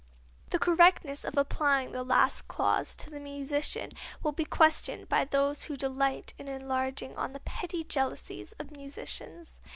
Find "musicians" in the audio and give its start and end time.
8.75-9.59